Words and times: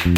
Hello, 0.00 0.14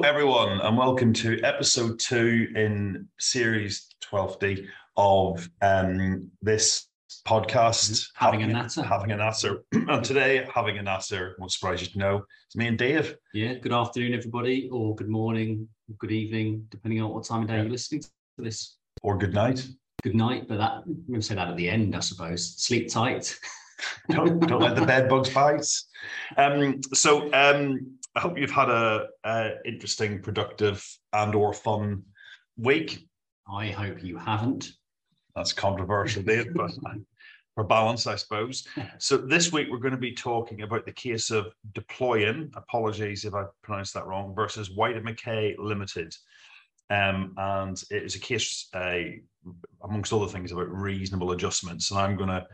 everyone, 0.00 0.60
and 0.62 0.76
welcome 0.76 1.12
to 1.12 1.40
episode 1.44 2.00
two 2.00 2.48
in 2.56 3.06
series 3.20 3.86
12D 4.02 4.66
of 4.96 5.48
um, 5.62 6.28
this 6.42 6.88
podcast. 7.24 7.92
Mm-hmm. 7.92 8.24
Having 8.24 8.42
a 8.42 8.46
natter. 8.48 8.82
Having 8.82 9.12
a 9.12 9.16
natter. 9.18 9.62
and 9.72 10.04
today, 10.04 10.44
having 10.52 10.78
a 10.78 10.82
natter, 10.82 11.36
won't 11.38 11.52
surprise 11.52 11.82
you 11.82 11.86
to 11.86 11.98
know, 11.98 12.24
it's 12.48 12.56
me 12.56 12.66
and 12.66 12.76
Dave. 12.76 13.14
Yeah, 13.32 13.54
good 13.54 13.72
afternoon, 13.72 14.12
everybody, 14.14 14.68
or 14.72 14.96
good 14.96 15.08
morning, 15.08 15.68
good 15.98 16.10
evening, 16.10 16.66
depending 16.70 17.00
on 17.00 17.10
what 17.10 17.24
time 17.24 17.42
of 17.42 17.46
day 17.48 17.54
Yeah. 17.54 17.62
you're 17.62 17.70
listening 17.70 18.00
to 18.00 18.08
this. 18.38 18.76
Or 19.04 19.16
good 19.16 19.32
night. 19.32 19.64
Good 20.06 20.14
night, 20.14 20.46
but 20.46 20.58
that 20.58 20.84
to 21.12 21.20
say 21.20 21.34
that 21.34 21.48
at 21.48 21.56
the 21.56 21.68
end, 21.68 21.96
I 21.96 21.98
suppose. 21.98 22.54
Sleep 22.58 22.88
tight. 22.88 23.36
don't, 24.10 24.38
don't 24.38 24.62
let 24.62 24.76
the 24.76 24.86
bed 24.86 25.08
bugs 25.08 25.30
bite. 25.30 25.66
Um, 26.36 26.80
so 26.94 27.24
um, 27.34 27.98
I 28.14 28.20
hope 28.20 28.38
you've 28.38 28.52
had 28.52 28.68
a, 28.68 29.08
a 29.24 29.54
interesting, 29.64 30.22
productive, 30.22 30.86
and 31.12 31.34
or 31.34 31.52
fun 31.52 32.04
week. 32.56 33.08
I 33.52 33.66
hope 33.66 34.04
you 34.04 34.16
haven't. 34.16 34.70
That's 35.34 35.52
controversial, 35.52 36.22
Dave, 36.22 36.46
but 36.54 36.70
for 37.56 37.64
balance, 37.64 38.06
I 38.06 38.14
suppose. 38.14 38.64
So 38.98 39.16
this 39.16 39.50
week 39.50 39.66
we're 39.72 39.78
going 39.78 39.90
to 39.90 39.98
be 39.98 40.12
talking 40.12 40.62
about 40.62 40.86
the 40.86 40.92
case 40.92 41.32
of 41.32 41.52
Deployin. 41.72 42.52
Apologies 42.54 43.24
if 43.24 43.34
I 43.34 43.46
pronounced 43.64 43.94
that 43.94 44.06
wrong. 44.06 44.36
Versus 44.36 44.70
Whyte 44.70 44.94
and 44.94 45.04
Mackay 45.04 45.56
Limited, 45.58 46.14
um, 46.90 47.34
and 47.36 47.82
it 47.90 48.02
is 48.02 48.14
a 48.14 48.20
case, 48.20 48.68
uh, 48.74 49.00
amongst 49.82 50.12
other 50.12 50.26
things, 50.26 50.52
about 50.52 50.70
reasonable 50.70 51.32
adjustments. 51.32 51.90
And 51.90 52.00
I'm 52.00 52.16
going 52.16 52.28
to 52.28 52.46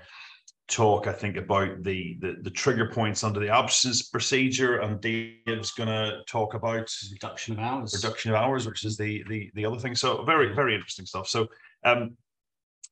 talk, 0.69 1.06
I 1.06 1.12
think, 1.12 1.36
about 1.36 1.83
the, 1.83 2.16
the 2.20 2.36
the 2.42 2.50
trigger 2.50 2.88
points 2.91 3.25
under 3.25 3.41
the 3.41 3.50
absence 3.50 4.03
procedure, 4.03 4.78
and 4.80 5.00
Dave's 5.00 5.72
going 5.72 5.88
to 5.88 6.20
talk 6.27 6.55
about 6.55 6.91
Reduction 7.12 7.55
of 7.55 7.60
hours. 7.60 7.94
reduction 7.94 8.30
of 8.30 8.36
hours, 8.36 8.66
which 8.66 8.84
is 8.84 8.97
the 8.97 9.22
the 9.28 9.50
the 9.55 9.66
other 9.66 9.78
thing. 9.78 9.94
So 9.94 10.25
very 10.25 10.55
very 10.55 10.75
interesting 10.75 11.06
stuff. 11.06 11.28
So 11.28 11.47
um, 11.84 12.16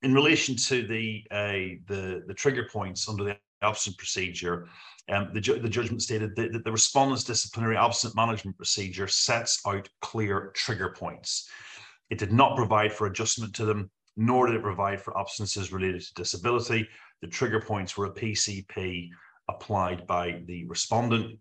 in 0.03 0.15
relation 0.15 0.57
to 0.57 0.87
the 0.87 1.25
uh, 1.31 1.79
the 1.87 2.23
the 2.27 2.35
trigger 2.35 2.69
points 2.71 3.09
under 3.09 3.25
the 3.25 3.37
absent 3.63 3.97
procedure, 3.99 4.69
um, 5.11 5.31
the 5.33 5.41
ju- 5.41 5.59
the 5.59 5.69
judgment 5.69 6.03
stated 6.03 6.37
that, 6.37 6.53
that 6.53 6.65
the 6.65 6.73
respondent's 6.73 7.25
disciplinary 7.25 7.77
absent 7.77 8.15
management 8.15 8.57
procedure 8.57 9.09
sets 9.09 9.61
out 9.67 9.89
clear 10.01 10.53
trigger 10.55 10.95
points. 10.97 11.49
It 12.11 12.19
did 12.19 12.33
not 12.33 12.57
provide 12.57 12.93
for 12.93 13.07
adjustment 13.07 13.55
to 13.57 13.65
them, 13.65 13.91
nor 14.17 14.47
did 14.47 14.57
it 14.57 14.63
provide 14.63 15.01
for 15.01 15.19
absences 15.19 15.73
related 15.73 16.03
to 16.03 16.15
disability. 16.15 16.89
The 17.23 17.29
trigger 17.29 17.61
points 17.61 17.97
were 17.97 18.07
a 18.07 18.15
PCP 18.15 19.11
applied 19.49 20.07
by 20.07 20.43
the 20.47 20.65
respondent. 20.67 21.39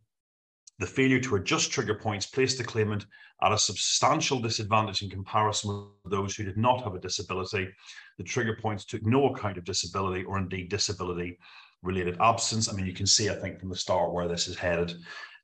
The 0.79 0.87
failure 0.87 1.19
to 1.21 1.35
adjust 1.35 1.71
trigger 1.71 1.95
points 1.95 2.25
placed 2.25 2.57
the 2.57 2.63
claimant 2.63 3.05
at 3.41 3.51
a 3.51 3.57
substantial 3.57 4.39
disadvantage 4.39 5.01
in 5.01 5.09
comparison 5.09 5.87
with 6.03 6.11
those 6.11 6.35
who 6.35 6.43
did 6.43 6.57
not 6.57 6.83
have 6.83 6.95
a 6.95 6.99
disability. 6.99 7.69
The 8.17 8.23
trigger 8.23 8.57
points 8.61 8.85
took 8.85 9.05
no 9.05 9.33
account 9.33 9.57
of 9.57 9.65
disability 9.65 10.23
or 10.23 10.37
indeed 10.37 10.69
disability 10.69 11.37
related 11.83 12.17
absence. 12.19 12.69
I 12.69 12.73
mean, 12.73 12.85
you 12.85 12.93
can 12.93 13.07
see, 13.07 13.29
I 13.29 13.35
think, 13.35 13.59
from 13.59 13.69
the 13.69 13.75
start 13.75 14.13
where 14.13 14.27
this 14.27 14.47
is 14.47 14.57
headed. 14.57 14.95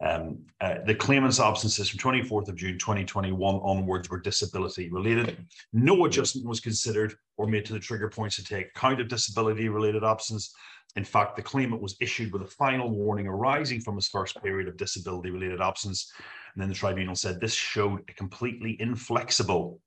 Um, 0.04 0.40
uh, 0.60 0.76
the 0.86 0.96
claimant's 0.96 1.40
absences 1.40 1.90
from 1.90 2.00
24th 2.00 2.50
of 2.50 2.56
June 2.56 2.78
2021 2.78 3.56
onwards 3.56 4.10
were 4.10 4.20
disability 4.20 4.90
related. 4.90 5.46
No 5.72 6.06
adjustment 6.06 6.48
was 6.48 6.60
considered 6.60 7.16
or 7.38 7.48
made 7.48 7.66
to 7.66 7.74
the 7.74 7.80
trigger 7.80 8.10
points 8.10 8.36
to 8.36 8.44
take 8.44 8.68
account 8.76 9.00
of 9.00 9.08
disability 9.08 9.70
related 9.70 10.04
absence. 10.04 10.54
In 10.98 11.06
fact, 11.06 11.36
the 11.36 11.42
claimant 11.42 11.82
was 11.82 11.96
issued 12.02 12.34
with 12.34 12.42
a 12.42 12.48
final 12.48 12.90
warning 12.90 13.28
arising 13.28 13.82
from 13.82 13.96
his 13.96 14.08
first 14.08 14.42
period 14.42 14.68
of 14.68 14.78
disability 14.78 15.30
related 15.30 15.62
absence. 15.62 16.12
And 16.54 16.62
then 16.62 16.70
the 16.70 16.76
tribunal 16.76 17.16
said 17.16 17.40
this 17.40 17.54
showed 17.54 18.02
a 18.10 18.14
completely 18.14 18.78
inflexible 18.80 19.80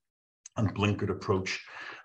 and 0.56 0.74
blinkered 0.74 1.10
approach 1.10 1.62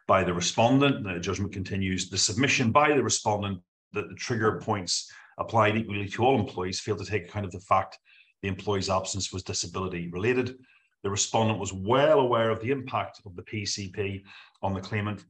by 0.07 0.23
the 0.23 0.33
respondent. 0.33 1.03
The 1.03 1.19
judgment 1.19 1.53
continues 1.53 2.09
the 2.09 2.17
submission 2.17 2.71
by 2.71 2.93
the 2.93 3.03
respondent 3.03 3.61
that 3.93 4.09
the 4.09 4.15
trigger 4.15 4.59
points 4.59 5.11
applied 5.37 5.77
equally 5.77 6.07
to 6.07 6.23
all 6.23 6.39
employees 6.39 6.79
failed 6.79 6.99
to 6.99 7.05
take 7.05 7.25
account 7.25 7.45
of 7.45 7.51
the 7.51 7.59
fact 7.59 7.97
the 8.41 8.47
employee's 8.47 8.89
absence 8.89 9.31
was 9.31 9.43
disability 9.43 10.09
related. 10.09 10.57
The 11.03 11.09
respondent 11.09 11.59
was 11.59 11.73
well 11.73 12.19
aware 12.19 12.49
of 12.49 12.61
the 12.61 12.71
impact 12.71 13.21
of 13.25 13.35
the 13.35 13.43
PCP 13.43 14.23
on 14.61 14.73
the 14.73 14.81
claimant 14.81 15.23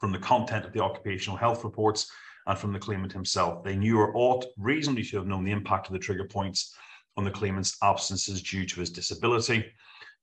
from 0.00 0.12
the 0.12 0.18
content 0.18 0.64
of 0.64 0.72
the 0.72 0.82
occupational 0.82 1.38
health 1.38 1.64
reports 1.64 2.10
and 2.46 2.58
from 2.58 2.72
the 2.72 2.78
claimant 2.78 3.12
himself. 3.12 3.64
They 3.64 3.76
knew 3.76 3.98
or 3.98 4.14
ought 4.14 4.44
reasonably 4.58 5.02
to 5.04 5.16
have 5.16 5.26
known 5.26 5.44
the 5.44 5.52
impact 5.52 5.88
of 5.88 5.92
the 5.92 5.98
trigger 5.98 6.24
points 6.24 6.74
on 7.16 7.24
the 7.24 7.30
claimant's 7.30 7.76
absences 7.82 8.42
due 8.42 8.66
to 8.66 8.80
his 8.80 8.90
disability. 8.90 9.64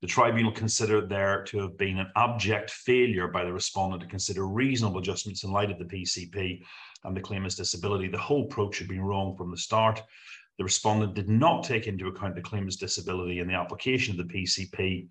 The 0.04 0.10
tribunal 0.10 0.52
considered 0.52 1.08
there 1.08 1.44
to 1.44 1.60
have 1.60 1.78
been 1.78 1.98
an 1.98 2.12
abject 2.18 2.72
failure 2.72 3.30
by 3.30 3.46
the 3.46 3.54
respondent 3.54 4.02
to 4.02 4.08
consider 4.10 4.46
reasonable 4.46 5.00
adjustments 5.00 5.46
in 5.46 5.52
light 5.54 5.72
of 5.72 5.80
the 5.80 5.86
PCP 5.86 6.62
and 7.06 7.16
the 7.16 7.22
claimant's 7.22 7.56
disability. 7.56 8.10
The 8.10 8.18
whole 8.18 8.44
approach 8.44 8.80
had 8.80 8.90
been 8.90 9.00
wrong 9.00 9.34
from 9.38 9.50
the 9.50 9.56
start. 9.56 10.04
The 10.58 10.66
respondent 10.66 11.14
did 11.14 11.30
not 11.30 11.64
take 11.64 11.88
into 11.88 12.08
account 12.08 12.36
the 12.36 12.42
claimant's 12.42 12.76
disability 12.76 13.40
in 13.40 13.48
the 13.48 13.54
application 13.54 14.20
of 14.20 14.28
the 14.28 14.34
PCP 14.34 15.08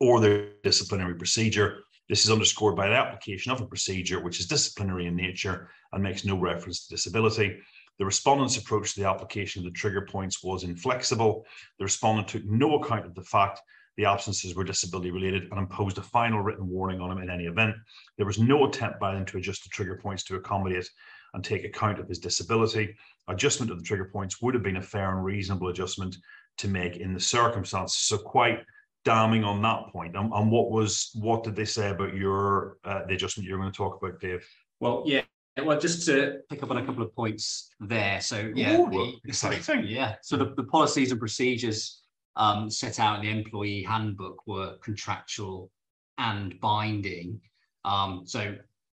or 0.00 0.18
the 0.18 0.50
disciplinary 0.64 1.14
procedure. 1.14 1.84
This 2.08 2.24
is 2.24 2.32
underscored 2.32 2.74
by 2.74 2.88
the 2.88 2.96
application 2.96 3.52
of 3.52 3.60
a 3.60 3.66
procedure 3.66 4.18
which 4.20 4.40
is 4.40 4.46
disciplinary 4.46 5.06
in 5.06 5.14
nature 5.14 5.70
and 5.92 6.02
makes 6.02 6.24
no 6.24 6.36
reference 6.36 6.88
to 6.88 6.94
disability. 6.96 7.56
The 8.00 8.04
respondent's 8.04 8.56
approach 8.56 8.94
to 8.94 9.00
the 9.00 9.08
application 9.08 9.60
of 9.60 9.72
the 9.72 9.78
trigger 9.78 10.08
points 10.10 10.42
was 10.42 10.64
inflexible. 10.64 11.46
The 11.78 11.84
respondent 11.84 12.26
took 12.26 12.44
no 12.44 12.82
account 12.82 13.06
of 13.06 13.14
the 13.14 13.22
fact 13.22 13.60
the 13.96 14.06
absences 14.06 14.54
were 14.54 14.64
disability 14.64 15.10
related 15.10 15.44
and 15.50 15.58
imposed 15.58 15.98
a 15.98 16.02
final 16.02 16.40
written 16.40 16.68
warning 16.68 17.00
on 17.00 17.10
him 17.10 17.18
in 17.18 17.30
any 17.30 17.44
event. 17.44 17.74
There 18.16 18.26
was 18.26 18.38
no 18.38 18.66
attempt 18.66 18.98
by 19.00 19.14
them 19.14 19.26
to 19.26 19.38
adjust 19.38 19.64
the 19.64 19.68
trigger 19.70 19.98
points 20.02 20.24
to 20.24 20.36
accommodate 20.36 20.88
and 21.34 21.44
take 21.44 21.64
account 21.64 21.98
of 21.98 22.08
his 22.08 22.18
disability. 22.18 22.96
Adjustment 23.28 23.70
of 23.70 23.78
the 23.78 23.84
trigger 23.84 24.10
points 24.12 24.40
would 24.40 24.54
have 24.54 24.62
been 24.62 24.76
a 24.76 24.82
fair 24.82 25.14
and 25.14 25.24
reasonable 25.24 25.68
adjustment 25.68 26.16
to 26.58 26.68
make 26.68 26.96
in 26.96 27.14
the 27.14 27.20
circumstances. 27.20 27.98
So 27.98 28.18
quite 28.18 28.60
damning 29.04 29.44
on 29.44 29.62
that 29.62 29.88
point. 29.92 30.16
And, 30.16 30.32
and 30.32 30.50
what 30.50 30.70
was 30.70 31.10
what 31.14 31.42
did 31.42 31.56
they 31.56 31.64
say 31.64 31.90
about 31.90 32.14
your 32.14 32.78
uh, 32.84 33.04
the 33.06 33.14
adjustment 33.14 33.48
you're 33.48 33.58
going 33.58 33.72
to 33.72 33.76
talk 33.76 34.02
about, 34.02 34.20
Dave? 34.20 34.46
Well, 34.80 35.04
yeah. 35.06 35.22
Well, 35.62 35.78
just 35.78 36.06
to 36.06 36.38
pick 36.48 36.62
up 36.62 36.70
on 36.70 36.78
a 36.78 36.86
couple 36.86 37.02
of 37.02 37.14
points 37.14 37.68
there. 37.78 38.22
So, 38.22 38.52
yeah, 38.54 38.78
Ooh, 38.78 38.88
the- 38.90 39.18
exciting. 39.28 39.86
Yeah. 39.86 40.14
So 40.22 40.38
the, 40.38 40.54
the 40.56 40.64
policies 40.64 41.10
and 41.10 41.20
procedures 41.20 42.01
um, 42.36 42.70
set 42.70 42.98
out 43.00 43.16
in 43.16 43.22
the 43.22 43.38
employee 43.38 43.82
handbook 43.82 44.46
were 44.46 44.76
contractual 44.78 45.70
and 46.18 46.58
binding. 46.60 47.40
Um, 47.84 48.22
so 48.26 48.54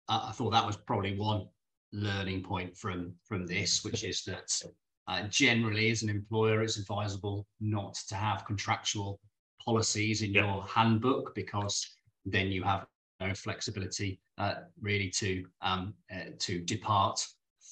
uh, 0.09 0.25
I 0.29 0.31
thought 0.31 0.51
that 0.51 0.65
was 0.65 0.77
probably 0.77 1.17
one 1.17 1.47
learning 1.91 2.43
point 2.43 2.77
from 2.77 3.13
from 3.23 3.45
this, 3.47 3.83
which 3.83 4.03
is 4.03 4.23
that 4.23 4.51
uh, 5.07 5.23
generally, 5.29 5.91
as 5.91 6.03
an 6.03 6.09
employer, 6.09 6.61
it's 6.63 6.77
advisable 6.77 7.47
not 7.59 7.95
to 8.09 8.15
have 8.15 8.45
contractual 8.45 9.19
policies 9.63 10.21
in 10.21 10.33
Yeah. 10.33 10.45
your 10.45 10.63
handbook 10.63 11.33
because 11.35 11.95
then 12.25 12.51
you 12.51 12.63
have 12.63 12.85
no 13.19 13.33
flexibility 13.33 14.19
uh, 14.37 14.55
really 14.81 15.09
to 15.09 15.45
um, 15.61 15.93
uh, 16.13 16.31
to 16.39 16.61
depart 16.61 17.25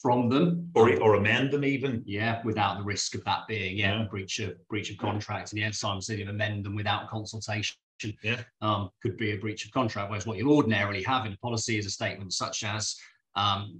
from 0.04 0.30
them 0.30 0.70
Or 0.76 0.94
or 1.02 1.16
amend 1.16 1.50
them 1.52 1.64
even? 1.66 2.04
yeah, 2.06 2.42
without 2.44 2.78
the 2.78 2.84
risk 2.84 3.16
of 3.16 3.24
that 3.24 3.48
being 3.48 3.78
yeah, 3.78 3.96
Yeah. 3.98 4.06
a 4.06 4.10
breach 4.10 4.38
of 4.40 4.68
breach 4.68 4.92
of 4.92 4.98
contract. 4.98 5.52
And 5.52 5.60
yeah, 5.62 5.72
Simon 5.72 6.02
said 6.02 6.20
if 6.20 6.28
amend 6.28 6.66
them 6.66 6.76
without 6.76 7.10
consultation. 7.10 7.76
Yeah. 8.22 8.42
Um, 8.62 8.90
could 9.02 9.16
be 9.18 9.32
a 9.32 9.38
breach 9.38 9.66
of 9.66 9.72
contract. 9.72 10.10
Whereas 10.10 10.28
what 10.28 10.38
you'll 10.38 10.54
ordinarily 10.54 11.02
have 11.04 11.26
in 11.26 11.32
a 11.34 11.38
policy 11.38 11.78
is 11.78 11.86
a 11.86 11.90
statement 11.90 12.34
such 12.34 12.64
as 12.66 12.98
um, 13.36 13.80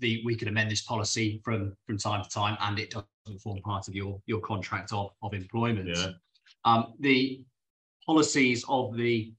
the 0.00 0.22
we 0.24 0.34
can 0.34 0.48
amend 0.48 0.70
this 0.72 0.82
policy 0.82 1.40
from 1.44 1.74
from 1.86 1.96
time 1.98 2.22
to 2.24 2.28
time 2.28 2.56
and 2.60 2.78
it 2.80 2.90
doesn't 2.90 3.40
form 3.40 3.60
part 3.62 3.86
of 3.86 3.94
your 3.94 4.20
your 4.26 4.40
contract 4.40 4.92
of, 4.92 5.10
of 5.22 5.32
employment. 5.34 5.88
Yeah. 5.88 6.08
Um, 6.64 6.94
the 6.98 7.44
policies 8.04 8.64
of 8.68 8.96
the 8.96 9.32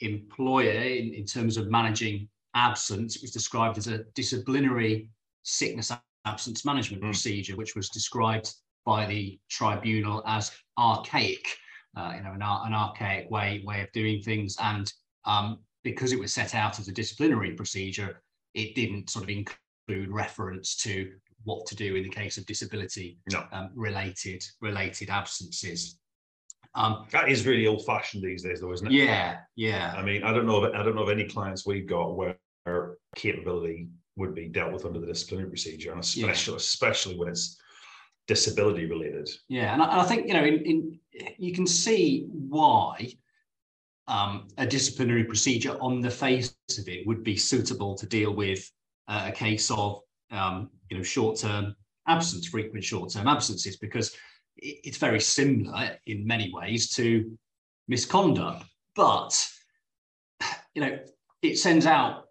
employer 0.00 0.70
in, 1.00 1.14
in 1.14 1.24
terms 1.24 1.56
of 1.56 1.68
managing 1.68 2.28
absence 2.54 3.20
was 3.22 3.30
described 3.30 3.78
as 3.78 3.86
a 3.86 4.04
disciplinary 4.14 5.10
sickness 5.46 5.92
absence 6.24 6.64
management 6.64 7.02
Mm. 7.02 7.06
procedure, 7.06 7.56
which 7.56 7.76
was 7.76 7.88
described 7.88 8.52
by 8.84 9.06
the 9.06 9.38
tribunal 9.48 10.22
as 10.26 10.50
archaic, 10.76 11.46
uh, 11.96 12.12
you 12.16 12.22
know, 12.22 12.32
an, 12.32 12.42
an 12.42 12.74
archaic 12.74 13.30
way 13.30 13.62
way 13.64 13.80
of 13.80 13.90
doing 13.92 14.20
things. 14.20 14.56
And 14.60 14.92
um, 15.24 15.60
because 15.84 16.12
it 16.12 16.18
was 16.18 16.34
set 16.34 16.54
out 16.54 16.78
as 16.80 16.88
a 16.88 16.92
disciplinary 16.92 17.52
procedure, 17.52 18.22
it 18.54 18.74
didn't 18.74 19.08
sort 19.08 19.22
of 19.24 19.30
include 19.30 20.10
reference 20.10 20.76
to 20.78 21.12
what 21.44 21.64
to 21.66 21.76
do 21.76 21.94
in 21.94 22.02
the 22.02 22.08
case 22.08 22.38
of 22.38 22.46
disability 22.46 23.18
No. 23.30 23.46
um, 23.52 23.70
related 23.74 24.44
related 24.60 25.10
absences. 25.10 25.98
Um, 26.74 27.06
that 27.12 27.28
is 27.30 27.46
really 27.46 27.66
old 27.68 27.86
fashioned 27.86 28.22
these 28.24 28.42
days, 28.42 28.60
though, 28.60 28.72
isn't 28.72 28.88
it? 28.88 28.92
Yeah, 28.92 29.38
yeah. 29.54 29.94
I 29.96 30.02
mean, 30.02 30.24
I 30.24 30.32
don't 30.32 30.46
know. 30.46 30.72
I 30.74 30.82
don't 30.82 30.96
know 30.96 31.04
of 31.04 31.08
any 31.08 31.24
clients 31.28 31.64
we've 31.64 31.86
got 31.86 32.16
where 32.16 32.36
capability 33.14 33.88
would 34.16 34.34
be 34.34 34.48
dealt 34.48 34.72
with 34.72 34.84
under 34.84 35.00
the 35.00 35.06
disciplinary 35.06 35.48
procedure, 35.48 35.92
and 35.92 36.00
especially 36.00 36.52
yeah. 36.52 36.56
especially 36.56 37.16
when 37.16 37.28
it's 37.28 37.58
disability 38.26 38.86
related. 38.86 39.28
Yeah, 39.48 39.72
and 39.72 39.82
I, 39.82 39.90
and 39.90 40.00
I 40.00 40.04
think 40.04 40.26
you 40.26 40.34
know, 40.34 40.44
in, 40.44 40.64
in, 40.64 41.00
you 41.38 41.52
can 41.52 41.66
see 41.66 42.26
why 42.30 43.12
um, 44.08 44.48
a 44.58 44.66
disciplinary 44.66 45.24
procedure 45.24 45.76
on 45.80 46.00
the 46.00 46.10
face 46.10 46.54
of 46.78 46.88
it 46.88 47.06
would 47.06 47.22
be 47.22 47.36
suitable 47.36 47.94
to 47.96 48.06
deal 48.06 48.34
with 48.34 48.70
uh, 49.08 49.26
a 49.28 49.32
case 49.32 49.70
of 49.70 50.00
um, 50.30 50.70
you 50.90 50.96
know 50.96 51.02
short 51.02 51.38
term 51.38 51.74
absence, 52.08 52.46
frequent 52.46 52.84
short 52.84 53.12
term 53.12 53.28
absences, 53.28 53.76
because 53.76 54.16
it's 54.56 54.98
very 54.98 55.20
similar 55.20 55.98
in 56.06 56.26
many 56.26 56.50
ways 56.52 56.90
to 56.94 57.38
misconduct. 57.88 58.64
But 58.94 59.46
you 60.74 60.82
know, 60.82 60.98
it 61.42 61.58
sends 61.58 61.86
out 61.86 62.25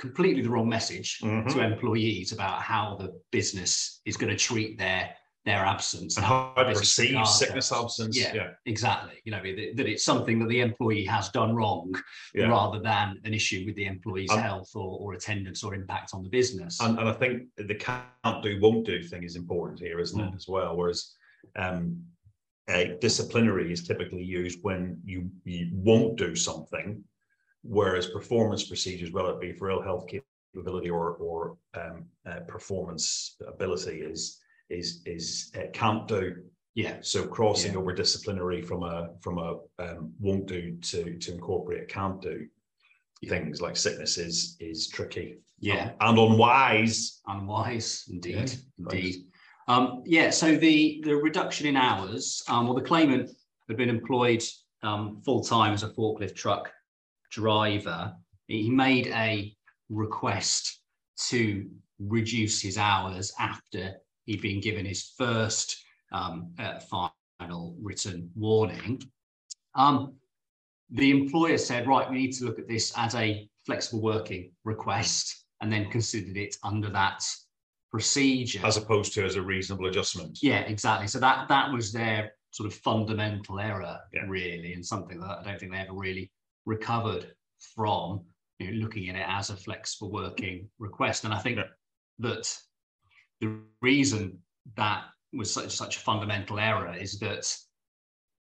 completely 0.00 0.42
the 0.42 0.50
wrong 0.50 0.68
message 0.68 1.18
mm-hmm. 1.22 1.48
to 1.48 1.60
employees 1.60 2.32
about 2.32 2.62
how 2.62 2.96
the 2.98 3.12
business 3.30 4.00
is 4.06 4.16
going 4.16 4.30
to 4.30 4.36
treat 4.36 4.78
their 4.78 5.10
their 5.46 5.64
absence 5.64 6.18
and 6.18 6.26
how 6.26 6.52
I 6.54 6.64
perceive 6.64 7.26
sickness 7.26 7.72
absence. 7.72 8.16
Yeah, 8.16 8.34
yeah, 8.34 8.48
exactly. 8.66 9.14
You 9.24 9.32
know 9.32 9.42
that, 9.42 9.72
that, 9.76 9.86
it's 9.88 10.04
something 10.04 10.38
that 10.38 10.48
the 10.48 10.60
employee 10.60 11.04
has 11.06 11.30
done 11.30 11.54
wrong, 11.54 11.94
yeah. 12.34 12.48
rather 12.48 12.78
than 12.78 13.18
an 13.24 13.32
issue 13.32 13.64
with 13.64 13.74
the 13.76 13.86
employee's 13.86 14.30
health 14.30 14.70
or, 14.74 14.98
or 15.00 15.14
attendance 15.14 15.64
or 15.64 15.74
impact 15.74 16.10
on 16.12 16.22
the 16.22 16.28
business. 16.28 16.78
And, 16.80 16.98
and 16.98 17.08
I 17.08 17.12
think 17.12 17.44
the 17.56 17.74
can't 17.74 18.42
do, 18.42 18.58
won't 18.60 18.84
do 18.84 19.02
thing 19.02 19.22
is 19.22 19.36
important 19.36 19.80
here, 19.80 19.98
isn't 19.98 20.20
mm. 20.20 20.30
it, 20.30 20.36
as 20.36 20.46
well? 20.46 20.76
Whereas 20.76 21.14
um, 21.56 22.02
disciplinary 23.00 23.72
is 23.72 23.86
typically 23.86 24.22
used 24.22 24.58
when 24.60 25.00
you, 25.04 25.30
you 25.44 25.70
won't 25.72 26.18
do 26.18 26.34
something, 26.34 27.02
whereas 27.62 28.06
performance 28.06 28.64
procedures, 28.64 29.12
whether 29.12 29.30
it 29.30 29.40
be 29.40 29.52
for 29.52 29.70
ill 29.70 29.82
health 29.82 30.06
capability 30.08 30.90
or, 30.90 31.14
or 31.14 31.56
um, 31.74 32.04
uh, 32.26 32.40
performance 32.46 33.36
ability, 33.46 34.00
is 34.00 34.40
is 34.68 35.02
is 35.06 35.52
uh, 35.56 35.70
can't 35.72 36.06
do. 36.06 36.36
Yeah. 36.74 36.96
So 37.00 37.26
crossing 37.26 37.72
yeah. 37.72 37.78
over 37.78 37.92
disciplinary 37.92 38.62
from 38.62 38.84
a 38.84 39.10
from 39.20 39.38
a 39.38 39.58
um, 39.78 40.12
won't 40.20 40.46
do 40.46 40.76
to 40.76 41.18
to 41.18 41.32
incorporate 41.32 41.88
can't 41.88 42.20
do 42.20 42.46
things 43.28 43.60
like 43.60 43.76
sickness 43.76 44.18
is 44.18 44.56
is 44.60 44.88
tricky. 44.88 45.38
Yeah. 45.58 45.92
and 46.00 46.18
unwise. 46.18 47.20
Unwise, 47.26 48.08
indeed, 48.10 48.50
yeah, 48.50 48.56
indeed. 48.78 49.26
Um, 49.68 50.02
yeah, 50.06 50.30
so 50.30 50.56
the, 50.56 51.02
the 51.04 51.14
reduction 51.14 51.66
in 51.66 51.76
hours, 51.76 52.42
um, 52.48 52.66
well, 52.66 52.74
the 52.74 52.82
claimant 52.82 53.30
had 53.68 53.76
been 53.76 53.90
employed 53.90 54.42
um, 54.82 55.20
full 55.24 55.44
time 55.44 55.74
as 55.74 55.82
a 55.82 55.90
forklift 55.90 56.34
truck 56.34 56.72
driver. 57.30 58.12
He 58.46 58.70
made 58.70 59.08
a 59.08 59.54
request 59.88 60.80
to 61.28 61.68
reduce 61.98 62.60
his 62.60 62.78
hours 62.78 63.32
after 63.38 63.94
he'd 64.24 64.42
been 64.42 64.60
given 64.60 64.86
his 64.86 65.12
first 65.16 65.82
um, 66.12 66.52
uh, 66.58 66.80
final 66.80 67.76
written 67.80 68.30
warning. 68.34 69.02
Um, 69.74 70.14
the 70.90 71.10
employer 71.10 71.58
said, 71.58 71.86
right, 71.86 72.10
we 72.10 72.18
need 72.18 72.32
to 72.32 72.44
look 72.44 72.58
at 72.58 72.68
this 72.68 72.92
as 72.96 73.14
a 73.14 73.48
flexible 73.64 74.02
working 74.02 74.50
request 74.64 75.44
and 75.60 75.72
then 75.72 75.90
considered 75.90 76.36
it 76.36 76.56
under 76.64 76.90
that 76.90 77.22
procedure 77.90 78.60
as 78.64 78.76
opposed 78.76 79.12
to 79.14 79.24
as 79.24 79.36
a 79.36 79.42
reasonable 79.42 79.86
adjustment 79.86 80.38
yeah 80.42 80.60
exactly 80.60 81.08
so 81.08 81.18
that 81.18 81.48
that 81.48 81.72
was 81.72 81.92
their 81.92 82.32
sort 82.50 82.66
of 82.66 82.74
fundamental 82.74 83.58
error 83.58 83.98
yeah. 84.12 84.22
really 84.28 84.72
and 84.74 84.84
something 84.84 85.18
that 85.18 85.38
i 85.40 85.42
don't 85.42 85.58
think 85.58 85.72
they 85.72 85.78
ever 85.78 85.92
really 85.92 86.30
recovered 86.66 87.32
from 87.74 88.20
you 88.58 88.70
know, 88.70 88.78
looking 88.78 89.08
at 89.08 89.16
it 89.16 89.26
as 89.26 89.50
a 89.50 89.56
flexible 89.56 90.10
working 90.10 90.68
request 90.78 91.24
and 91.24 91.34
i 91.34 91.38
think 91.38 91.56
yeah. 91.56 91.64
that 92.18 92.56
the 93.40 93.58
reason 93.80 94.38
that 94.76 95.04
was 95.32 95.52
such 95.52 95.74
such 95.74 95.96
a 95.96 96.00
fundamental 96.00 96.58
error 96.58 96.94
is 96.94 97.18
that 97.18 97.46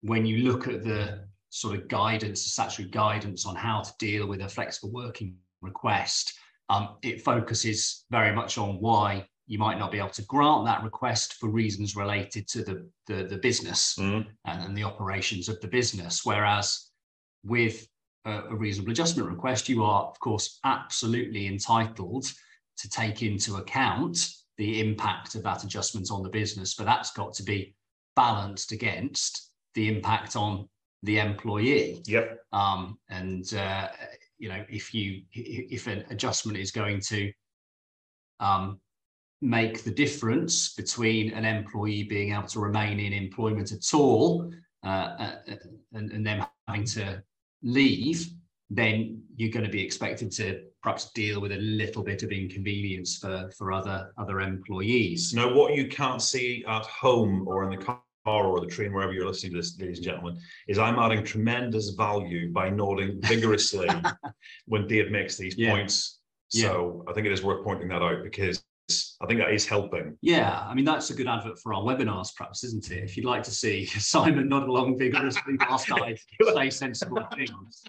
when 0.03 0.25
you 0.25 0.39
look 0.39 0.69
at 0.69 0.85
the 0.85 1.27
sort 1.51 1.77
of 1.77 1.89
guidance, 1.89 2.45
the 2.45 2.51
statutory 2.51 2.89
guidance 2.89 3.47
on 3.47 3.57
how 3.57 3.81
to 3.81 3.93
deal 3.99 4.27
with 4.27 4.41
a 4.41 4.49
flexible 4.49 4.93
working 4.93 5.37
request, 5.63 6.35
um, 6.69 6.97
it 7.03 7.23
focuses 7.23 8.05
very 8.11 8.35
much 8.35 8.59
on 8.59 8.81
why 8.81 9.27
you 9.47 9.59
might 9.59 9.79
not 9.79 9.93
be 9.93 9.99
able 9.99 10.11
to 10.11 10.25
grant 10.25 10.67
that 10.67 10.83
request 10.83 11.35
for 11.35 11.49
reasons 11.49 11.95
related 11.95 12.49
to 12.49 12.65
the, 12.65 12.89
the, 13.07 13.25
the 13.25 13.39
business 13.39 13.97
mm. 13.99 14.27
and, 14.45 14.65
and, 14.65 14.77
the 14.77 14.83
operations 14.83 15.49
of 15.49 15.61
the 15.61 15.69
business. 15.69 16.25
Whereas 16.25 16.91
with 17.45 17.87
a, 18.27 18.55
reasonable 18.55 18.93
adjustment 18.93 19.29
request, 19.29 19.69
you 19.69 19.85
are, 19.85 20.05
of 20.05 20.19
course, 20.21 20.59
absolutely 20.65 21.47
entitled 21.47 22.27
to 22.79 22.89
take 22.91 23.23
into 23.23 23.57
account 23.57 24.29
the 24.59 24.81
impact 24.81 25.35
of 25.35 25.43
that 25.43 25.65
adjustment 25.65 26.11
on 26.11 26.23
the 26.23 26.29
business, 26.29 26.75
but 26.75 26.85
that's 26.85 27.13
got 27.13 27.33
to 27.35 27.43
be 27.43 27.75
balanced 28.15 28.73
against 28.73 29.53
the 29.75 29.89
impact 29.89 30.37
on 30.37 30.69
the 31.03 31.19
employee. 31.19 32.03
Yep. 32.07 32.41
Um, 32.53 32.99
and 33.11 33.53
uh, 33.55 33.89
you 34.39 34.49
know, 34.49 34.65
if 34.69 34.93
you 34.93 35.23
if 35.33 35.87
an 35.87 36.05
adjustment 36.11 36.59
is 36.59 36.71
going 36.71 37.01
to 37.09 37.33
um, 38.41 38.81
make 39.41 39.85
the 39.85 39.91
difference 39.91 40.75
between 40.75 41.33
an 41.33 41.45
employee 41.45 42.05
being 42.05 42.33
able 42.33 42.49
to 42.49 42.61
remain 42.61 42.99
in 42.99 43.13
employment 43.13 43.73
at 43.73 43.95
all 43.95 44.51
uh, 44.85 44.89
uh, 45.19 45.35
and, 45.93 46.11
and 46.13 46.27
them 46.27 46.45
having 46.67 46.85
to 46.85 47.23
leave, 47.63 48.29
then 48.71 49.23
you're 49.37 49.53
going 49.53 49.65
to 49.65 49.71
be 49.71 49.83
expected 49.83 50.31
to 50.33 50.63
perhaps 50.83 51.11
deal 51.13 51.41
with 51.41 51.53
a 51.53 51.57
little 51.57 52.03
bit 52.03 52.23
of 52.23 52.31
inconvenience 52.31 53.17
for, 53.17 53.51
for 53.57 53.73
other 53.73 54.13
other 54.19 54.41
employees. 54.41 55.33
Now, 55.35 55.53
what 55.53 55.75
you 55.75 55.89
can't 55.89 56.23
see 56.23 56.65
at 56.67 56.85
home 56.85 57.47
or 57.47 57.65
in 57.65 57.79
the 57.79 57.85
car 57.85 58.01
or 58.27 58.61
the 58.61 58.67
train, 58.67 58.93
wherever 58.93 59.13
you're 59.13 59.27
listening 59.27 59.53
to 59.53 59.59
this, 59.59 59.79
ladies 59.79 59.99
and 59.99 60.05
gentlemen, 60.05 60.39
is 60.69 60.79
I'm 60.79 60.99
adding 60.99 61.25
tremendous 61.25 61.91
value 61.91 62.53
by 62.53 62.71
nodding 62.71 63.21
vigorously 63.23 63.89
when 64.67 64.87
Dave 64.87 65.11
makes 65.11 65.37
these 65.37 65.57
yeah. 65.57 65.71
points. 65.71 66.19
So 66.49 67.05
yeah. 67.05 67.11
I 67.11 67.15
think 67.15 67.27
it 67.27 67.33
is 67.33 67.43
worth 67.43 67.65
pointing 67.65 67.89
that 67.89 68.03
out 68.03 68.23
because 68.23 68.63
I 69.21 69.27
think 69.27 69.41
that 69.41 69.53
is 69.53 69.67
helping. 69.67 70.17
Yeah, 70.21 70.65
I 70.67 70.75
mean 70.75 70.85
that's 70.85 71.11
a 71.11 71.15
good 71.15 71.27
advert 71.27 71.59
for 71.59 71.73
our 71.75 71.83
webinars, 71.83 72.35
perhaps, 72.35 72.65
isn't 72.65 72.91
it? 72.91 73.05
If 73.05 73.17
you'd 73.17 73.27
like 73.27 73.43
to 73.45 73.51
see 73.51 73.87
Simon 73.87 74.49
nod 74.49 74.65
along 74.65 74.99
vigorously 74.99 75.57
whilst 75.69 75.91
I 75.91 76.17
say 76.55 76.71
sensible 76.71 77.27
things, 77.35 77.83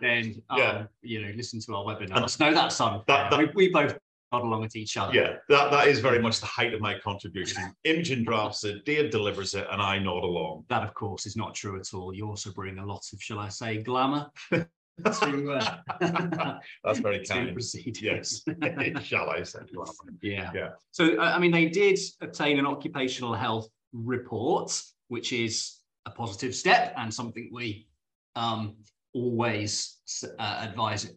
then 0.00 0.42
um, 0.50 0.58
yeah. 0.58 0.84
you 1.02 1.22
know, 1.22 1.32
listen 1.34 1.60
to 1.60 1.74
our 1.74 1.84
webinars. 1.84 2.38
no, 2.38 2.52
that's 2.52 2.80
unfair. 2.80 3.04
That, 3.06 3.30
that, 3.30 3.38
we, 3.38 3.50
we 3.54 3.68
both 3.72 3.98
nod 4.32 4.42
along 4.42 4.64
at 4.64 4.76
each 4.76 4.96
other. 4.96 5.14
Yeah, 5.14 5.36
that, 5.48 5.70
that 5.70 5.88
is 5.88 6.00
very 6.00 6.20
much 6.20 6.40
the 6.40 6.46
height 6.46 6.74
of 6.74 6.80
my 6.80 6.98
contribution. 6.98 7.74
Imogen 7.84 8.24
drafts 8.24 8.64
it, 8.64 8.84
Dave 8.84 9.10
delivers 9.10 9.54
it, 9.54 9.66
and 9.70 9.80
I 9.80 9.98
nod 9.98 10.24
along. 10.24 10.64
That, 10.68 10.82
of 10.82 10.94
course, 10.94 11.26
is 11.26 11.36
not 11.36 11.54
true 11.54 11.78
at 11.78 11.94
all. 11.94 12.14
You 12.14 12.28
also 12.28 12.52
bring 12.52 12.78
a 12.78 12.86
lot 12.86 13.04
of, 13.12 13.22
shall 13.22 13.38
I 13.38 13.48
say, 13.48 13.82
glamour 13.82 14.30
to, 15.04 15.52
uh, 15.52 16.58
That's 16.84 17.00
very 17.00 17.24
kind. 17.24 17.52
proceed. 17.52 18.00
Yes. 18.00 18.42
Shall 19.02 19.30
I 19.30 19.42
say? 19.42 19.60
Yeah. 20.22 20.50
Yeah. 20.54 20.68
So, 20.90 21.20
I 21.20 21.38
mean, 21.38 21.52
they 21.52 21.66
did 21.66 21.98
obtain 22.20 22.58
an 22.58 22.66
occupational 22.66 23.34
health 23.34 23.68
report, 23.92 24.80
which 25.08 25.32
is 25.32 25.80
a 26.06 26.10
positive 26.10 26.54
step 26.54 26.94
and 26.96 27.12
something 27.12 27.50
we 27.52 27.88
um, 28.34 28.76
always 29.12 29.98
uh, 30.38 30.66
advise 30.68 31.12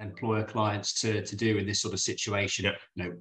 employer 0.00 0.44
clients 0.44 1.00
to, 1.00 1.24
to 1.24 1.36
do 1.36 1.56
in 1.58 1.66
this 1.66 1.80
sort 1.80 1.94
of 1.94 2.00
situation. 2.00 2.64
Yep. 2.66 2.74
You 2.94 3.04
know, 3.04 3.12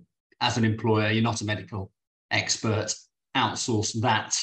as 0.42 0.58
an 0.58 0.66
employer, 0.66 1.10
you're 1.12 1.24
not 1.24 1.42
a 1.42 1.46
medical 1.46 1.92
expert. 2.32 2.94
Outsource 3.36 4.00
that 4.02 4.40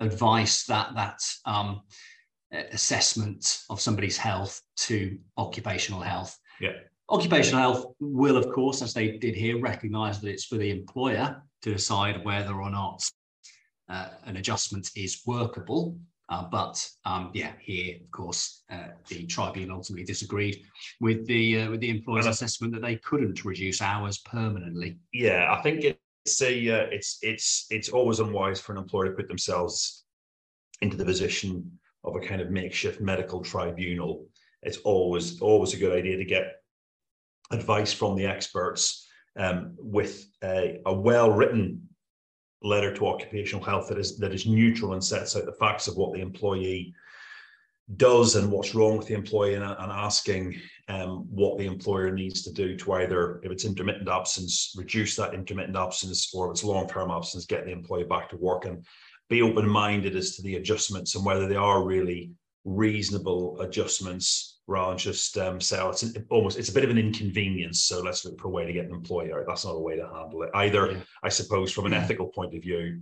advice, 0.00 0.64
that 0.64 0.94
that 0.96 1.20
um, 1.44 1.82
assessment 2.52 3.64
of 3.70 3.80
somebody's 3.80 4.16
health 4.16 4.60
to 4.76 5.18
occupational 5.38 6.00
health. 6.00 6.38
Yeah. 6.60 6.72
Occupational 7.08 7.60
health 7.60 7.94
will, 8.00 8.36
of 8.36 8.50
course, 8.52 8.82
as 8.82 8.94
they 8.94 9.18
did 9.18 9.34
here, 9.34 9.60
recognize 9.60 10.20
that 10.20 10.30
it's 10.30 10.44
for 10.44 10.56
the 10.56 10.70
employer 10.70 11.42
to 11.62 11.72
decide 11.72 12.24
whether 12.24 12.54
or 12.54 12.70
not 12.70 13.02
uh, 13.88 14.08
an 14.24 14.36
adjustment 14.36 14.90
is 14.96 15.22
workable. 15.26 15.98
Uh, 16.28 16.44
but 16.50 16.88
um, 17.04 17.30
yeah, 17.34 17.52
here, 17.60 17.96
of 18.02 18.10
course, 18.10 18.62
uh, 18.70 18.88
the 19.08 19.26
tribunal 19.26 19.76
ultimately 19.76 20.04
disagreed 20.04 20.62
with 21.00 21.26
the 21.26 21.60
uh, 21.60 21.70
with 21.70 21.80
the 21.80 21.90
employer's 21.90 22.26
assessment 22.26 22.72
that 22.72 22.80
they 22.80 22.96
couldn't 22.96 23.44
reduce 23.44 23.82
hours 23.82 24.18
permanently. 24.18 24.96
Yeah, 25.12 25.52
I 25.52 25.60
think 25.60 25.84
it's 25.84 26.40
a 26.40 26.70
uh, 26.70 26.86
it's 26.90 27.18
it's 27.20 27.66
it's 27.70 27.90
always 27.90 28.20
unwise 28.20 28.60
for 28.60 28.72
an 28.72 28.78
employer 28.78 29.10
to 29.10 29.16
put 29.16 29.28
themselves 29.28 30.04
into 30.80 30.96
the 30.96 31.04
position 31.04 31.78
of 32.04 32.16
a 32.16 32.20
kind 32.20 32.40
of 32.40 32.50
makeshift 32.50 33.00
medical 33.00 33.42
tribunal. 33.42 34.26
It's 34.62 34.78
always 34.78 35.40
always 35.40 35.74
a 35.74 35.78
good 35.78 35.96
idea 35.96 36.16
to 36.16 36.24
get 36.24 36.56
advice 37.50 37.92
from 37.92 38.16
the 38.16 38.26
experts 38.26 39.06
um, 39.38 39.74
with 39.78 40.26
a, 40.42 40.80
a 40.86 40.94
well 40.94 41.30
written 41.30 41.88
letter 42.62 42.94
to 42.94 43.08
occupational 43.08 43.64
health 43.64 43.88
that 43.88 43.98
is 43.98 44.18
that 44.18 44.32
is 44.32 44.46
neutral 44.46 44.92
and 44.92 45.04
sets 45.04 45.36
out 45.36 45.46
the 45.46 45.52
facts 45.52 45.88
of 45.88 45.96
what 45.96 46.12
the 46.12 46.20
employee 46.20 46.94
does 47.96 48.36
and 48.36 48.50
what's 48.50 48.74
wrong 48.74 48.96
with 48.96 49.06
the 49.06 49.14
employee 49.14 49.54
and, 49.54 49.64
and 49.64 49.92
asking 49.92 50.58
um, 50.88 51.26
what 51.28 51.58
the 51.58 51.66
employer 51.66 52.10
needs 52.10 52.42
to 52.42 52.52
do 52.52 52.76
to 52.76 52.92
either, 52.92 53.40
if 53.42 53.50
it's 53.50 53.64
intermittent 53.64 54.08
absence, 54.08 54.74
reduce 54.76 55.16
that 55.16 55.34
intermittent 55.34 55.76
absence, 55.76 56.32
or 56.34 56.46
if 56.46 56.52
it's 56.52 56.64
long-term 56.64 57.10
absence, 57.10 57.44
get 57.44 57.64
the 57.64 57.72
employee 57.72 58.04
back 58.04 58.30
to 58.30 58.36
work 58.36 58.64
and 58.64 58.84
be 59.32 59.42
open-minded 59.42 60.14
as 60.14 60.36
to 60.36 60.42
the 60.42 60.56
adjustments 60.56 61.14
and 61.14 61.24
whether 61.24 61.48
they 61.48 61.56
are 61.56 61.84
really 61.84 62.32
reasonable 62.64 63.60
adjustments 63.60 64.60
rather 64.66 64.90
than 64.90 64.98
just 64.98 65.36
um, 65.38 65.60
say, 65.60 65.78
oh, 65.80 65.90
it's 65.90 66.04
almost 66.30 66.58
it's 66.58 66.68
a 66.68 66.72
bit 66.72 66.84
of 66.84 66.90
an 66.90 66.98
inconvenience. 66.98 67.84
So 67.84 68.00
let's 68.00 68.24
look 68.24 68.40
for 68.40 68.48
a 68.48 68.50
way 68.50 68.64
to 68.64 68.72
get 68.72 68.86
an 68.86 68.92
employee 68.92 69.32
out. 69.32 69.44
That's 69.46 69.64
not 69.64 69.72
a 69.72 69.78
way 69.78 69.96
to 69.96 70.08
handle 70.08 70.42
it 70.42 70.50
either. 70.54 70.92
Yeah. 70.92 70.98
I 71.22 71.28
suppose 71.28 71.72
from 71.72 71.86
an 71.86 71.94
ethical 71.94 72.28
point 72.28 72.54
of 72.54 72.62
view, 72.62 73.00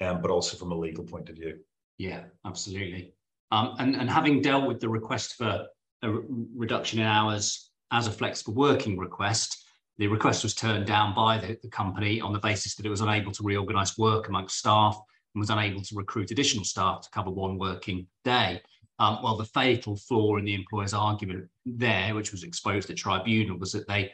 um, 0.00 0.20
but 0.20 0.30
also 0.30 0.56
from 0.56 0.72
a 0.72 0.78
legal 0.78 1.04
point 1.04 1.28
of 1.30 1.36
view. 1.36 1.58
Yeah, 1.96 2.24
absolutely. 2.44 3.14
Um, 3.50 3.74
and, 3.78 3.96
and 3.96 4.10
having 4.10 4.42
dealt 4.42 4.66
with 4.66 4.80
the 4.80 4.88
request 4.88 5.36
for 5.36 5.66
a 6.02 6.10
re 6.10 6.22
reduction 6.54 7.00
in 7.00 7.06
hours 7.06 7.70
as 7.90 8.06
a 8.06 8.12
flexible 8.12 8.54
working 8.54 8.98
request, 8.98 9.64
the 9.96 10.06
request 10.06 10.42
was 10.42 10.54
turned 10.54 10.86
down 10.86 11.14
by 11.14 11.38
the, 11.38 11.58
the 11.62 11.70
company 11.70 12.20
on 12.20 12.32
the 12.32 12.38
basis 12.38 12.74
that 12.74 12.86
it 12.86 12.90
was 12.90 13.00
unable 13.00 13.32
to 13.32 13.42
reorganise 13.42 13.96
work 13.96 14.28
amongst 14.28 14.58
staff 14.58 15.00
and 15.38 15.40
was 15.40 15.50
unable 15.50 15.80
to 15.80 15.94
recruit 15.94 16.32
additional 16.32 16.64
staff 16.64 17.02
to 17.02 17.10
cover 17.10 17.30
one 17.30 17.58
working 17.58 18.08
day. 18.24 18.60
Um, 18.98 19.20
well, 19.22 19.36
the 19.36 19.44
fatal 19.44 19.96
flaw 19.96 20.36
in 20.36 20.44
the 20.44 20.54
employer's 20.54 20.94
argument 20.94 21.48
there, 21.64 22.12
which 22.16 22.32
was 22.32 22.42
exposed 22.42 22.90
at 22.90 22.96
tribunal, 22.96 23.56
was 23.56 23.70
that 23.70 23.86
they 23.86 24.10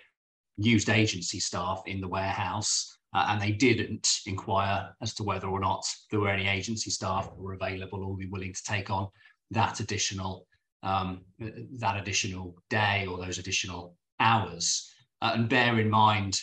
used 0.59 0.91
agency 0.91 1.41
staff 1.41 1.83
in 1.87 2.03
the 2.03 2.09
warehouse 2.09 2.99
uh, 3.15 3.29
and 3.31 3.41
they 3.41 3.53
didn't 3.53 4.21
inquire 4.27 4.91
as 5.01 5.15
to 5.15 5.23
whether 5.23 5.47
or 5.47 5.61
not 5.61 5.87
there 6.11 6.21
were 6.21 6.29
any 6.29 6.47
agency 6.47 6.91
staff 6.91 7.25
that 7.25 7.39
were 7.39 7.55
available 7.55 8.05
or 8.05 8.15
be 8.17 8.27
willing 8.27 8.53
to 8.53 8.63
take 8.63 8.91
on 8.91 9.09
that 9.51 9.81
additional 9.81 10.47
um, 10.83 11.23
that 11.39 11.97
additional 11.97 12.55
day 12.69 13.07
or 13.07 13.17
those 13.17 13.39
additional 13.39 13.97
hours. 14.21 14.93
Uh, 15.23 15.33
and 15.33 15.49
bear 15.49 15.81
in 15.81 15.89
mind 15.89 16.39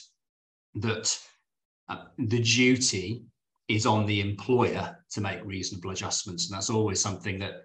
that 0.74 1.16
uh, 1.90 2.06
the 2.18 2.42
duty 2.42 3.24
is 3.68 3.86
on 3.86 4.06
the 4.06 4.22
employer 4.22 4.98
to 5.12 5.22
make 5.22 5.44
reasonable 5.44 5.92
adjustments, 5.92 6.48
and 6.48 6.56
that's 6.56 6.70
always 6.70 7.00
something 7.00 7.40
that 7.40 7.64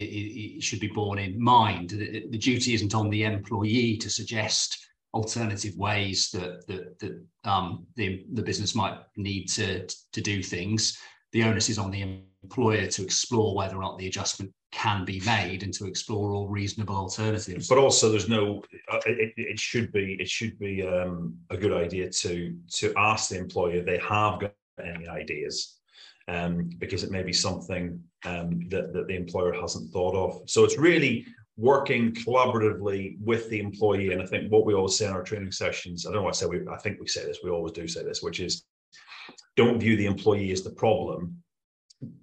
it, 0.00 0.04
it 0.04 0.62
should 0.62 0.80
be 0.80 0.88
borne 0.88 1.18
in 1.18 1.42
mind. 1.42 1.90
The, 1.90 2.26
the, 2.30 2.38
duty 2.38 2.74
isn't 2.74 2.94
on 2.94 3.10
the 3.10 3.24
employee 3.24 3.96
to 3.98 4.10
suggest 4.10 4.86
alternative 5.12 5.76
ways 5.76 6.30
that 6.32 6.66
that, 6.66 6.98
that 6.98 7.24
um, 7.44 7.86
the, 7.94 8.24
the 8.32 8.42
business 8.42 8.74
might 8.74 8.98
need 9.16 9.46
to 9.50 9.86
to 9.86 10.20
do 10.20 10.42
things. 10.42 10.98
The 11.32 11.44
onus 11.44 11.68
is 11.68 11.78
on 11.78 11.90
the 11.90 12.20
employer 12.42 12.86
to 12.86 13.02
explore 13.02 13.56
whether 13.56 13.76
or 13.76 13.82
not 13.82 13.98
the 13.98 14.06
adjustment 14.06 14.52
can 14.72 15.04
be 15.04 15.20
made 15.20 15.62
and 15.62 15.72
to 15.74 15.86
explore 15.86 16.32
all 16.32 16.48
reasonable 16.48 16.96
alternatives. 16.96 17.68
But 17.68 17.78
also, 17.78 18.10
there's 18.10 18.28
no. 18.28 18.62
Uh, 18.90 19.00
it, 19.06 19.32
it 19.36 19.58
should 19.58 19.92
be. 19.92 20.16
It 20.18 20.28
should 20.28 20.58
be 20.58 20.86
um, 20.86 21.36
a 21.50 21.56
good 21.56 21.72
idea 21.72 22.10
to 22.10 22.56
to 22.72 22.92
ask 22.96 23.30
the 23.30 23.38
employer 23.38 23.82
they 23.82 23.98
have 23.98 24.40
got 24.40 24.52
any 24.82 25.08
ideas, 25.08 25.80
um, 26.28 26.70
because 26.78 27.04
it 27.04 27.10
may 27.10 27.22
be 27.22 27.32
something 27.32 28.00
um, 28.24 28.60
that 28.68 28.92
that 28.92 29.06
the 29.08 29.16
employer 29.16 29.52
hasn't 29.52 29.92
thought 29.92 30.14
of. 30.14 30.48
So 30.48 30.64
it's 30.64 30.78
really 30.78 31.26
working 31.56 32.12
collaboratively 32.12 33.16
with 33.20 33.48
the 33.48 33.60
employee. 33.60 34.12
And 34.12 34.20
I 34.20 34.26
think 34.26 34.50
what 34.50 34.66
we 34.66 34.74
always 34.74 34.96
say 34.96 35.06
in 35.06 35.12
our 35.12 35.22
training 35.22 35.52
sessions. 35.52 36.04
I 36.04 36.08
don't 36.10 36.16
know 36.16 36.24
what 36.24 36.34
I 36.34 36.38
say. 36.38 36.46
We, 36.46 36.66
I 36.68 36.76
think 36.78 36.98
we 37.00 37.06
say 37.06 37.24
this. 37.24 37.38
We 37.44 37.50
always 37.50 37.72
do 37.72 37.86
say 37.86 38.02
this, 38.02 38.22
which 38.22 38.40
is, 38.40 38.64
don't 39.54 39.78
view 39.78 39.96
the 39.96 40.06
employee 40.06 40.50
as 40.50 40.62
the 40.62 40.70
problem 40.70 41.36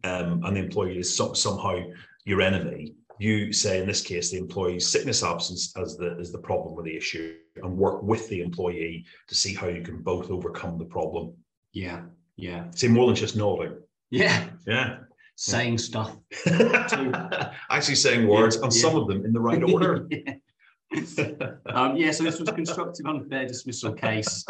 um, 0.04 0.44
and 0.44 0.56
the 0.56 0.62
employee 0.62 1.00
is 1.00 1.16
so, 1.16 1.34
somehow 1.34 1.80
your 2.26 2.42
enemy, 2.42 2.94
you 3.20 3.54
say 3.54 3.80
in 3.80 3.88
this 3.88 4.02
case 4.02 4.32
the 4.32 4.38
employee's 4.38 4.88
sickness 4.88 5.24
absence 5.24 5.74
as 5.78 5.96
the 5.96 6.18
as 6.20 6.32
the 6.32 6.40
problem 6.40 6.74
or 6.74 6.84
the 6.84 6.96
issue 6.96 7.36
and 7.58 7.78
work 7.78 8.02
with 8.02 8.28
the 8.30 8.42
employee 8.42 9.06
to 9.28 9.36
see 9.36 9.54
how 9.54 9.68
you 9.68 9.82
can 9.82 10.02
both 10.02 10.32
overcome 10.32 10.78
the 10.78 10.86
problem. 10.86 11.34
Yeah, 11.72 12.02
yeah. 12.42 12.66
See 12.72 12.88
more 12.88 13.06
than 13.06 13.16
just 13.16 13.36
nodding. 13.36 13.78
Yeah, 14.10 14.48
yeah. 14.68 14.98
Saying 15.36 15.74
yeah. 15.74 15.78
stuff. 15.78 16.18
Actually 17.70 17.96
saying 17.96 18.28
words 18.28 18.58
yeah, 18.58 18.64
and 18.64 18.74
yeah. 18.74 18.82
some 18.82 18.96
of 18.96 19.08
them 19.08 19.24
in 19.26 19.32
the 19.32 19.40
right 19.40 19.64
order. 19.64 20.08
um, 21.68 21.96
yeah, 21.96 22.12
so 22.12 22.24
this 22.24 22.40
was 22.40 22.50
a 22.50 22.52
constructive 22.52 23.06
unfair 23.06 23.48
dismissal 23.48 23.94
case 23.94 24.44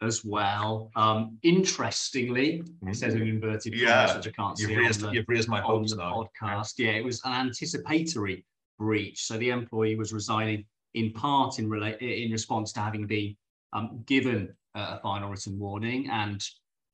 as 0.00 0.24
well. 0.24 0.90
Um, 0.96 1.36
interestingly, 1.42 2.62
mm-hmm. 2.62 2.88
it 2.88 2.96
says 2.96 3.14
an 3.14 3.22
inverted 3.22 3.74
yeah, 3.74 4.06
commas, 4.06 4.16
which 4.16 4.34
I 4.34 4.36
can't 4.36 4.58
you've 4.58 4.68
see 4.70 4.76
raised, 4.76 5.00
the, 5.00 5.10
you've 5.10 5.28
raised 5.28 5.48
my 5.48 5.60
hopes 5.60 5.94
now. 5.94 6.28
podcast. 6.42 6.74
Yeah. 6.78 6.92
yeah, 6.92 6.98
it 6.98 7.04
was 7.04 7.20
an 7.24 7.32
anticipatory 7.32 8.46
breach. 8.78 9.24
So 9.24 9.36
the 9.36 9.50
employee 9.50 9.96
was 9.96 10.12
resigning 10.12 10.64
in 10.94 11.12
part 11.12 11.58
in, 11.58 11.68
rela- 11.68 11.98
in 11.98 12.30
response 12.30 12.72
to 12.72 12.80
having 12.80 13.06
been 13.06 13.36
um, 13.72 14.02
given 14.06 14.54
a 14.74 15.00
final 15.00 15.28
written 15.28 15.58
warning 15.58 16.08
and 16.10 16.42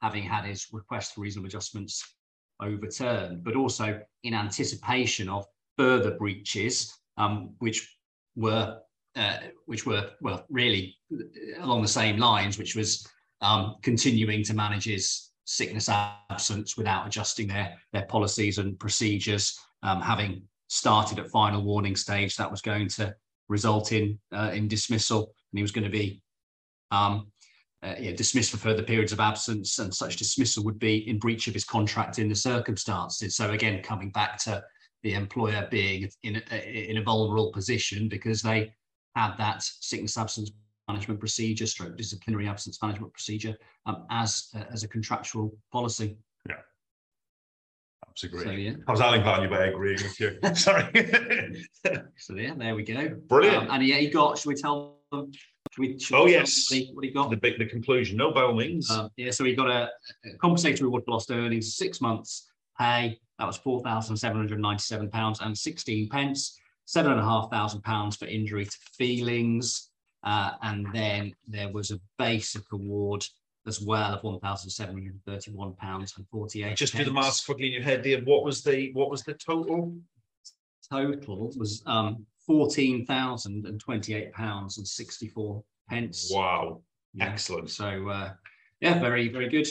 having 0.00 0.22
had 0.22 0.44
his 0.44 0.66
request 0.72 1.14
for 1.14 1.22
reasonable 1.22 1.48
adjustments 1.48 2.16
overturned, 2.60 3.44
but 3.44 3.56
also 3.56 4.00
in 4.24 4.34
anticipation 4.34 5.28
of 5.28 5.44
further 5.76 6.12
breaches, 6.12 6.98
um, 7.16 7.54
which 7.58 7.96
were 8.36 8.78
uh, 9.16 9.38
which 9.66 9.84
were 9.86 10.10
well 10.20 10.44
really 10.48 10.96
along 11.60 11.82
the 11.82 11.88
same 11.88 12.18
lines, 12.18 12.58
which 12.58 12.76
was 12.76 13.06
um, 13.40 13.76
continuing 13.82 14.44
to 14.44 14.54
manage 14.54 14.84
his 14.84 15.30
sickness 15.44 15.88
absence 15.88 16.76
without 16.76 17.06
adjusting 17.06 17.48
their 17.48 17.74
their 17.92 18.06
policies 18.06 18.58
and 18.58 18.78
procedures. 18.78 19.58
Um, 19.82 20.00
having 20.00 20.42
started 20.68 21.18
at 21.18 21.30
final 21.30 21.62
warning 21.62 21.96
stage, 21.96 22.36
that 22.36 22.50
was 22.50 22.60
going 22.60 22.88
to 22.90 23.14
result 23.48 23.92
in 23.92 24.18
uh, 24.32 24.50
in 24.52 24.68
dismissal, 24.68 25.34
and 25.52 25.58
he 25.58 25.62
was 25.62 25.72
going 25.72 25.84
to 25.84 25.90
be 25.90 26.22
um, 26.90 27.30
uh, 27.82 27.94
yeah, 27.98 28.12
dismissed 28.12 28.50
for 28.50 28.56
further 28.56 28.82
periods 28.82 29.12
of 29.12 29.20
absence, 29.20 29.78
and 29.78 29.94
such 29.94 30.16
dismissal 30.16 30.64
would 30.64 30.78
be 30.78 31.08
in 31.08 31.18
breach 31.18 31.46
of 31.46 31.54
his 31.54 31.64
contract 31.64 32.18
in 32.18 32.28
the 32.28 32.34
circumstances. 32.34 33.36
So 33.36 33.50
again, 33.50 33.82
coming 33.82 34.10
back 34.10 34.38
to 34.44 34.62
the 35.02 35.14
employer 35.14 35.68
being 35.70 36.08
in 36.24 36.42
a, 36.50 36.90
in 36.90 36.98
a 36.98 37.02
vulnerable 37.02 37.52
position 37.52 38.08
because 38.08 38.42
they 38.42 38.72
had 39.14 39.36
that 39.38 39.62
sickness 39.62 40.18
absence 40.18 40.50
management 40.88 41.20
procedure, 41.20 41.66
stroke 41.66 41.96
disciplinary 41.96 42.48
absence 42.48 42.82
management 42.82 43.12
procedure 43.12 43.54
um, 43.86 44.06
as 44.10 44.48
uh, 44.56 44.64
as 44.72 44.82
a 44.82 44.88
contractual 44.88 45.56
policy. 45.72 46.16
Yeah. 46.48 46.56
Absolutely. 48.08 48.44
So, 48.44 48.50
yeah. 48.50 48.72
I 48.88 48.90
was 48.90 49.00
adding 49.00 49.22
value 49.22 49.48
by 49.48 49.66
agreeing 49.66 50.02
with 50.02 50.18
you. 50.18 50.38
Sorry. 50.54 50.90
so 52.16 52.34
yeah, 52.34 52.54
there 52.56 52.74
we 52.74 52.82
go. 52.82 53.16
Brilliant. 53.28 53.68
Um, 53.68 53.70
and 53.70 53.86
yeah, 53.86 53.96
he 53.96 54.08
got. 54.08 54.38
Should 54.38 54.48
we 54.48 54.54
tell 54.56 54.97
them? 55.10 55.32
Should 55.72 55.80
we, 55.80 55.98
oh 56.12 56.26
yes. 56.26 56.66
What 56.70 56.78
he, 56.78 56.90
what 56.94 57.04
he, 57.04 57.10
got? 57.10 57.30
The 57.30 57.36
big 57.36 57.58
the 57.58 57.66
conclusion. 57.66 58.16
No, 58.16 58.32
by 58.32 58.42
all 58.42 58.54
means. 58.54 58.90
Um, 58.90 59.10
yeah. 59.16 59.30
So 59.30 59.44
he 59.44 59.54
got 59.54 59.68
a, 59.68 59.90
a 60.24 60.36
compensatory 60.38 60.86
award 60.86 61.04
for 61.04 61.12
lost 61.12 61.30
earnings, 61.30 61.76
six 61.76 62.00
months 62.00 62.50
pay. 62.78 63.18
That 63.38 63.46
was 63.46 63.56
four 63.56 63.80
thousand 63.82 64.16
seven 64.16 64.36
hundred 64.36 64.60
ninety-seven 64.60 65.10
pounds 65.10 65.40
and 65.40 65.56
sixteen 65.56 66.08
pence 66.08 66.58
seven 66.86 67.12
and 67.12 67.20
a 67.20 67.24
half 67.24 67.50
thousand 67.50 67.82
pounds 67.82 68.16
for 68.16 68.26
injury 68.26 68.64
to 68.64 68.76
feelings. 68.96 69.90
Uh, 70.24 70.52
and 70.62 70.86
then 70.92 71.32
there 71.46 71.70
was 71.70 71.90
a 71.90 72.00
basic 72.18 72.62
award 72.72 73.24
as 73.66 73.80
well 73.80 74.14
of 74.14 74.24
one 74.24 74.40
thousand 74.40 74.70
seven 74.70 74.94
hundred 74.94 75.20
thirty-one 75.26 75.74
pounds 75.74 76.14
and 76.16 76.26
forty-eight. 76.28 76.76
Just 76.76 76.96
do 76.96 77.04
the 77.04 77.12
maths 77.12 77.44
quickly 77.44 77.66
in 77.66 77.72
your 77.72 77.82
head, 77.82 78.02
dear. 78.02 78.20
What 78.24 78.42
was 78.42 78.62
the 78.62 78.90
what 78.94 79.10
was 79.10 79.22
the 79.22 79.34
total? 79.34 79.96
Total 80.90 81.52
was 81.56 81.82
um, 81.84 82.24
fourteen 82.48 83.06
thousand 83.06 83.66
and 83.66 83.78
twenty-eight 83.78 84.32
pounds 84.32 84.78
and 84.78 84.88
sixty-four 84.88 85.62
pence. 85.88 86.30
Wow, 86.34 86.82
yeah. 87.14 87.26
excellent. 87.26 87.70
So 87.70 88.08
uh, 88.08 88.32
yeah, 88.80 88.98
very 88.98 89.28
very 89.28 89.48
good. 89.48 89.68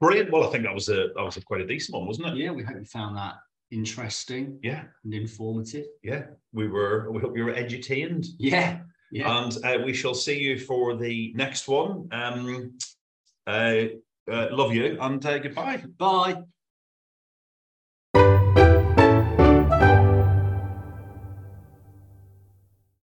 Brilliant. 0.00 0.30
Well, 0.30 0.44
I 0.44 0.50
think 0.52 0.64
that 0.64 0.74
was 0.74 0.90
a 0.90 1.08
that 1.16 1.24
was 1.24 1.38
a 1.38 1.42
quite 1.42 1.62
a 1.62 1.66
decent 1.66 1.96
one, 1.96 2.06
wasn't 2.06 2.28
it? 2.28 2.36
Yeah, 2.36 2.50
we 2.50 2.62
hope 2.62 2.76
you 2.76 2.84
found 2.84 3.16
that 3.16 3.36
interesting. 3.70 4.58
Yeah. 4.62 4.84
And 5.04 5.14
informative. 5.14 5.86
Yeah. 6.02 6.22
We 6.52 6.68
were, 6.68 7.10
we 7.10 7.20
hope 7.20 7.36
you 7.36 7.44
were 7.44 7.52
edutained. 7.52 8.26
Yeah. 8.38 8.80
Yeah. 9.10 9.44
And 9.44 9.64
uh, 9.64 9.84
we 9.84 9.92
shall 9.94 10.14
see 10.14 10.38
you 10.38 10.58
for 10.58 10.96
the 10.96 11.32
next 11.34 11.68
one. 11.68 12.08
Um, 12.12 12.78
uh, 13.46 13.84
uh, 14.30 14.48
love 14.50 14.74
you 14.74 14.98
and 15.00 15.24
uh, 15.24 15.38
goodbye. 15.38 15.82
Bye. 15.96 16.42